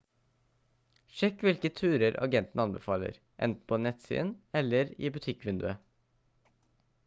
[1.17, 3.19] sjekk hvilke turer agenten anbefaler
[3.49, 6.53] enten på nettsiden eller i butikkvinduet